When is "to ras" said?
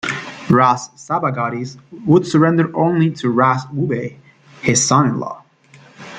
3.11-3.67